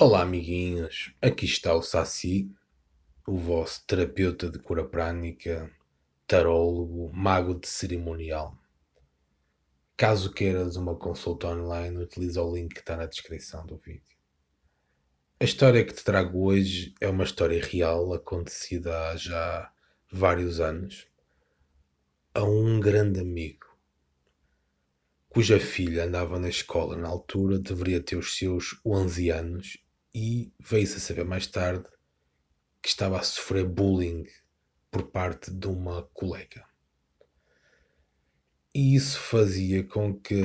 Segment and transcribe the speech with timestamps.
[0.00, 1.12] Olá, amiguinhos.
[1.20, 2.48] Aqui está o Saci,
[3.26, 5.68] o vosso terapeuta de cura prânica,
[6.24, 8.56] tarólogo, mago de cerimonial.
[9.96, 14.16] Caso queiras uma consulta online, utiliza o link que está na descrição do vídeo.
[15.40, 19.72] A história que te trago hoje é uma história real acontecida há já
[20.12, 21.08] vários anos
[22.32, 23.66] a um grande amigo
[25.28, 30.96] cuja filha andava na escola na altura, deveria ter os seus 11 anos e veio-se
[30.96, 31.88] a saber mais tarde
[32.82, 34.24] que estava a sofrer bullying
[34.90, 36.64] por parte de uma colega.
[38.74, 40.42] E isso fazia com que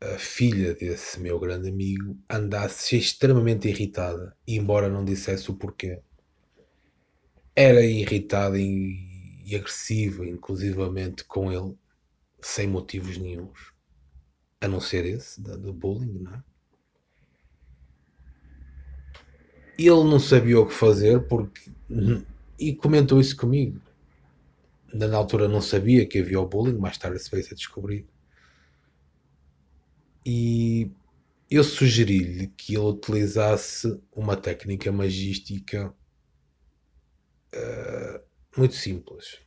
[0.00, 6.02] a filha desse meu grande amigo andasse extremamente irritada, embora não dissesse o porquê.
[7.54, 11.76] Era irritada e, agressiva, inclusivamente com ele,
[12.40, 13.72] sem motivos nenhums,
[14.60, 16.51] a não ser esse, do bullying, não é?
[19.78, 21.70] Ele não sabia o que fazer porque
[22.58, 23.80] e comentou isso comigo.
[24.94, 28.06] Na altura não sabia que havia o bullying, mais tarde se veio a descobrir.
[30.24, 30.90] E
[31.50, 35.92] eu sugeri-lhe que ele utilizasse uma técnica magística
[37.52, 38.20] uh,
[38.56, 39.40] muito simples.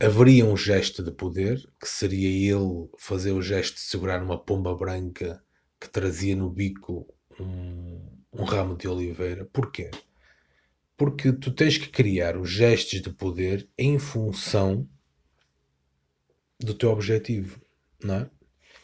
[0.00, 4.74] Haveria um gesto de poder, que seria ele fazer o gesto de segurar uma pomba
[4.74, 5.42] branca
[5.80, 7.06] que trazia no bico
[7.38, 8.00] um,
[8.32, 9.44] um ramo de oliveira.
[9.52, 9.90] Porquê?
[10.96, 14.88] Porque tu tens que criar os gestos de poder em função
[16.58, 17.60] do teu objetivo,
[18.02, 18.30] não é?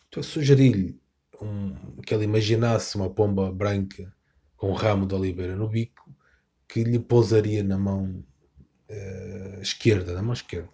[0.09, 1.01] Então eu sugeri-lhe
[1.41, 4.15] um, que ele imaginasse uma pomba branca
[4.57, 6.15] com um ramo de oliveira no bico
[6.69, 8.25] que lhe pousaria na mão
[8.89, 10.71] uh, esquerda, na mão esquerda.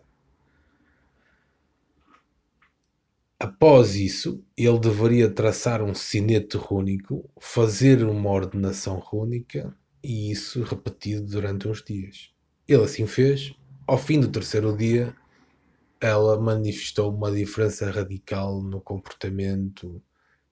[3.41, 9.73] Após isso, ele deveria traçar um sinete rúnico, fazer uma ordenação rúnica
[10.03, 12.33] e isso repetido durante uns dias.
[12.67, 13.55] Ele assim fez.
[13.87, 15.15] Ao fim do terceiro dia,
[16.01, 20.03] ela manifestou uma diferença radical no comportamento,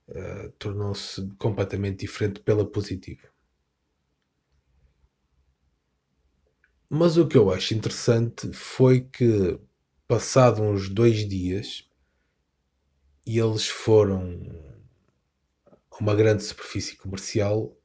[0.09, 3.29] uh, tornou-se completamente diferente pela positiva.
[6.89, 9.59] Mas o que eu acho interessante foi que,
[10.07, 11.85] passado uns dois dias,
[13.27, 14.41] e eles foram
[15.91, 17.77] a uma grande superfície comercial,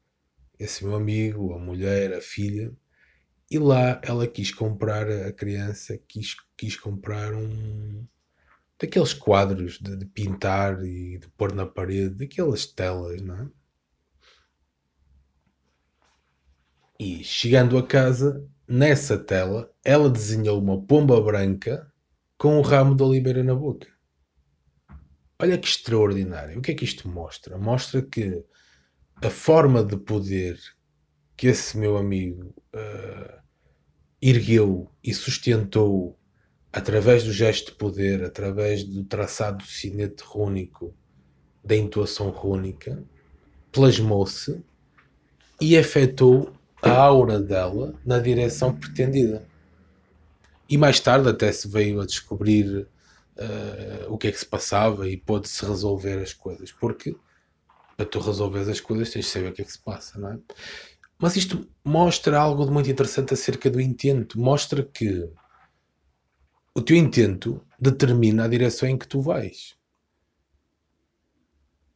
[0.59, 2.72] esse meu amigo, a mulher, a filha,
[3.50, 8.06] e lá ela quis comprar, a criança quis, quis comprar um
[8.80, 13.50] daqueles quadros de, de pintar e de pôr na parede, daquelas telas, não é?
[17.00, 21.91] E chegando a casa, nessa tela, ela desenhou uma pomba branca
[22.38, 23.88] com um ramo de oliveira na boca.
[25.41, 26.59] Olha que extraordinário.
[26.59, 27.57] O que é que isto mostra?
[27.57, 28.44] Mostra que
[29.16, 30.59] a forma de poder
[31.35, 33.41] que esse meu amigo uh,
[34.22, 36.16] ergueu e sustentou
[36.72, 40.94] através do gesto de poder, através do traçado do sinete rúnico,
[41.63, 43.03] da intuação rúnica,
[43.72, 44.63] plasmou-se
[45.59, 46.53] e afetou
[46.84, 49.44] a aura dela na direção pretendida.
[50.69, 52.88] E mais tarde até se veio a descobrir
[53.41, 56.72] uh, o que é que se passava e pôde-se resolver as coisas.
[56.72, 57.16] Porque
[57.97, 60.34] para tu resolveres as coisas tens de saber o que é que se passa, não
[60.34, 60.40] é?
[61.19, 64.40] Mas isto mostra algo de muito interessante acerca do intento.
[64.40, 65.30] Mostra que
[66.74, 69.75] o teu intento determina a direção em que tu vais.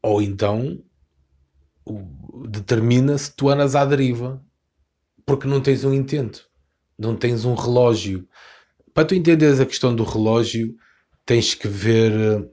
[0.01, 0.83] Ou então
[2.47, 4.43] determina se tu andas à deriva
[5.25, 6.47] porque não tens um intento,
[6.97, 8.27] não tens um relógio.
[8.93, 10.75] Para tu entenderes a questão do relógio,
[11.25, 12.49] tens que ver eh,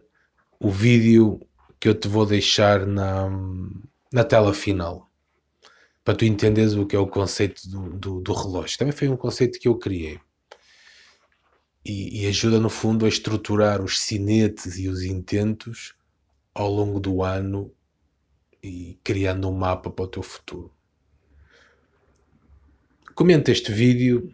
[0.58, 1.40] o vídeo
[1.78, 3.28] que eu te vou deixar na,
[4.12, 5.10] na tela final
[6.04, 8.78] para tu entenderes o que é o conceito do, do, do relógio.
[8.78, 10.18] Também foi um conceito que eu criei
[11.84, 15.94] e, e, ajuda no fundo a estruturar os cinetes e os intentos
[16.54, 17.72] ao longo do ano
[18.62, 20.72] e criando um mapa para o teu futuro.
[23.14, 24.32] Comenta este vídeo,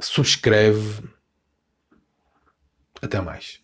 [0.00, 1.08] subscreve
[3.02, 3.60] até mais.